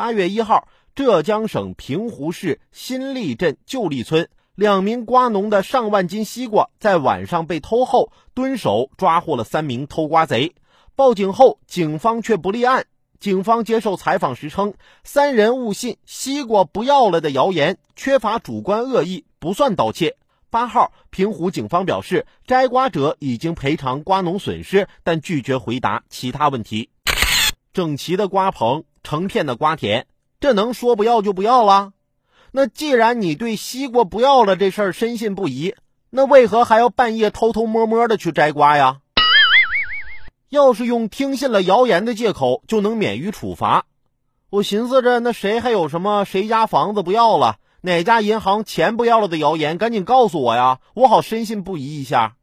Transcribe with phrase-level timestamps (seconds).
[0.00, 10.54] 八月一号，浙江省平湖市新立镇旧立村两名瓜农的上万斤西瓜在晚上被偷后，蹲守抓获了三名偷瓜贼。
[10.96, 12.86] 报警后，警方却不立案。
[13.18, 14.72] 警方接受采访时称，
[15.04, 20.16] 三人误信西瓜不要了的谣言，缺乏主观恶意，不算盗窃。
[20.48, 26.88] 八号，平湖警方表示，摘瓜者已经赔偿瓜农损失，但拒绝回答其他问题。
[27.72, 30.06] 整齐的瓜棚，成片的瓜田，
[30.40, 31.92] 这能说不要就不要了？
[32.52, 35.74] 那既然你对西瓜不要了这事儿深信不疑，
[36.10, 38.98] 那为何还要半夜偷偷摸摸的去摘瓜呀？
[40.48, 43.84] 要是用听信了谣言的借口就能免于处罚，
[44.50, 52.34] 我寻思着，那谁还有什么谁家房子不要了，哪家银行钱不要了的谣言，赶紧告诉我呀，我好深信不疑一下。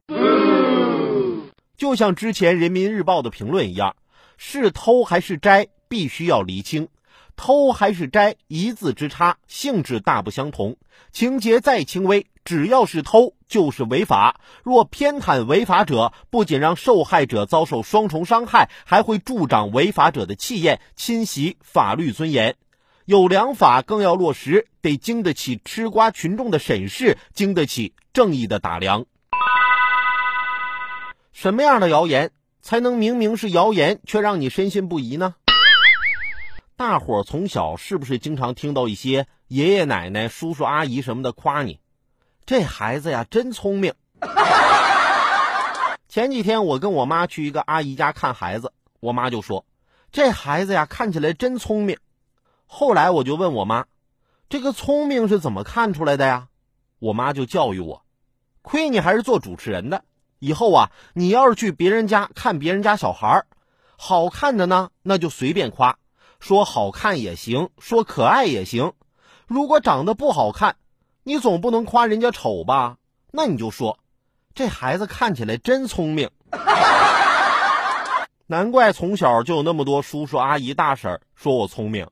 [1.76, 3.98] 就像之前人民日报的评论一样，
[4.38, 6.88] 是偷还是摘，必须要厘清。
[7.36, 10.76] 偷还是摘，一字之差，性质大不相同。
[11.12, 14.42] 情节再轻微，只要是偷就是违法。
[14.64, 22.56] 若偏袒违法者，不仅让受害者遭受双重伤害，还会助长违法者的气焰，侵袭法律尊严。
[23.06, 29.06] 有良法更要落实，得经得起吃瓜群众的审视，经得起正义的打量。
[31.32, 32.32] 什么样的谣言
[32.64, 35.36] 才能明明是谣言，却让你深信不疑呢？
[36.78, 41.80] 大伙儿从小是不是经常听到一些爷爷奶奶、叔叔阿姨什么的夸你，
[42.46, 43.96] 这孩子呀真聪明。
[46.08, 49.66] 前几天我跟我妈去一个阿姨家看孩子，我妈就说
[50.12, 51.98] 这孩子呀看起来真聪明。
[52.68, 53.86] 后来我就问我妈，
[54.48, 56.50] 这个聪明是怎么看出来的呀？
[57.00, 58.04] 我妈就教育我，
[58.62, 60.04] 亏你还是做主持人的，
[60.38, 63.46] 以后啊你要是去别人家看别人家小孩，
[63.98, 65.98] 好看的呢那就随便夸。
[66.40, 68.94] 说好看也行，说可爱也行。
[69.48, 70.76] 如果长得不好看，
[71.24, 72.98] 你总不能夸人家丑吧？
[73.32, 74.00] 那你就说，
[74.56, 76.30] 这孩子看起来真聪明。
[78.48, 82.08] 难怪从小就有那么多叔叔阿姨大婶说我聪明。